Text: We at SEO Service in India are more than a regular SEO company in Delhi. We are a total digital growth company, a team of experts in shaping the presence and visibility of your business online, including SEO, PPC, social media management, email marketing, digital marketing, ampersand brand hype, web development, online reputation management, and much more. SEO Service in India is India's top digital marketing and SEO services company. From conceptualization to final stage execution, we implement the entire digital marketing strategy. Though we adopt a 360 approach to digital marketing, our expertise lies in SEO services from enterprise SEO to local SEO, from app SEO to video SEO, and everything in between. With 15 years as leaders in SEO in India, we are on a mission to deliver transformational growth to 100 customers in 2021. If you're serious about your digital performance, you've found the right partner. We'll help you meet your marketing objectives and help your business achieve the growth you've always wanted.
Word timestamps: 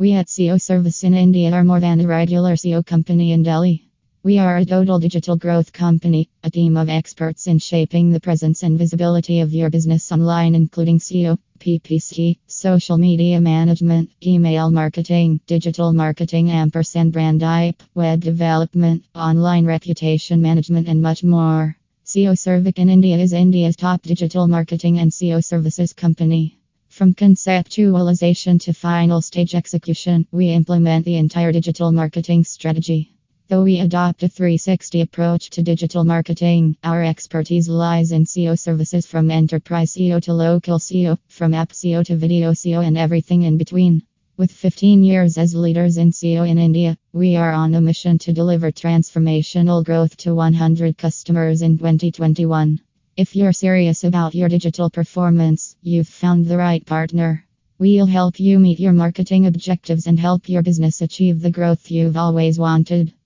We 0.00 0.12
at 0.12 0.28
SEO 0.28 0.60
Service 0.60 1.02
in 1.02 1.12
India 1.12 1.50
are 1.50 1.64
more 1.64 1.80
than 1.80 2.00
a 2.00 2.06
regular 2.06 2.54
SEO 2.54 2.86
company 2.86 3.32
in 3.32 3.42
Delhi. 3.42 3.90
We 4.22 4.38
are 4.38 4.58
a 4.58 4.64
total 4.64 5.00
digital 5.00 5.34
growth 5.34 5.72
company, 5.72 6.28
a 6.44 6.50
team 6.50 6.76
of 6.76 6.88
experts 6.88 7.48
in 7.48 7.58
shaping 7.58 8.12
the 8.12 8.20
presence 8.20 8.62
and 8.62 8.78
visibility 8.78 9.40
of 9.40 9.52
your 9.52 9.70
business 9.70 10.12
online, 10.12 10.54
including 10.54 11.00
SEO, 11.00 11.36
PPC, 11.58 12.38
social 12.46 12.96
media 12.96 13.40
management, 13.40 14.10
email 14.24 14.70
marketing, 14.70 15.40
digital 15.48 15.92
marketing, 15.92 16.48
ampersand 16.52 17.12
brand 17.12 17.42
hype, 17.42 17.82
web 17.96 18.20
development, 18.20 19.02
online 19.16 19.66
reputation 19.66 20.40
management, 20.40 20.86
and 20.86 21.02
much 21.02 21.24
more. 21.24 21.76
SEO 22.06 22.38
Service 22.38 22.74
in 22.76 22.88
India 22.88 23.16
is 23.16 23.32
India's 23.32 23.74
top 23.74 24.02
digital 24.02 24.46
marketing 24.46 25.00
and 25.00 25.10
SEO 25.10 25.42
services 25.42 25.92
company. 25.92 26.57
From 26.98 27.14
conceptualization 27.14 28.58
to 28.62 28.72
final 28.72 29.20
stage 29.20 29.54
execution, 29.54 30.26
we 30.32 30.48
implement 30.48 31.04
the 31.04 31.14
entire 31.14 31.52
digital 31.52 31.92
marketing 31.92 32.42
strategy. 32.42 33.12
Though 33.46 33.62
we 33.62 33.78
adopt 33.78 34.24
a 34.24 34.28
360 34.28 35.02
approach 35.02 35.50
to 35.50 35.62
digital 35.62 36.02
marketing, 36.02 36.76
our 36.82 37.04
expertise 37.04 37.68
lies 37.68 38.10
in 38.10 38.24
SEO 38.24 38.58
services 38.58 39.06
from 39.06 39.30
enterprise 39.30 39.92
SEO 39.92 40.20
to 40.22 40.32
local 40.32 40.80
SEO, 40.80 41.18
from 41.28 41.54
app 41.54 41.70
SEO 41.70 42.04
to 42.06 42.16
video 42.16 42.50
SEO, 42.50 42.84
and 42.84 42.98
everything 42.98 43.44
in 43.44 43.58
between. 43.58 44.02
With 44.36 44.50
15 44.50 45.04
years 45.04 45.38
as 45.38 45.54
leaders 45.54 45.98
in 45.98 46.10
SEO 46.10 46.48
in 46.48 46.58
India, 46.58 46.98
we 47.12 47.36
are 47.36 47.52
on 47.52 47.76
a 47.76 47.80
mission 47.80 48.18
to 48.18 48.32
deliver 48.32 48.72
transformational 48.72 49.84
growth 49.84 50.16
to 50.16 50.34
100 50.34 50.98
customers 50.98 51.62
in 51.62 51.78
2021. 51.78 52.80
If 53.18 53.34
you're 53.34 53.52
serious 53.52 54.04
about 54.04 54.36
your 54.36 54.48
digital 54.48 54.90
performance, 54.90 55.74
you've 55.82 56.06
found 56.06 56.46
the 56.46 56.56
right 56.56 56.86
partner. 56.86 57.44
We'll 57.76 58.06
help 58.06 58.38
you 58.38 58.60
meet 58.60 58.78
your 58.78 58.92
marketing 58.92 59.46
objectives 59.46 60.06
and 60.06 60.20
help 60.20 60.48
your 60.48 60.62
business 60.62 61.02
achieve 61.02 61.40
the 61.40 61.50
growth 61.50 61.90
you've 61.90 62.16
always 62.16 62.60
wanted. 62.60 63.12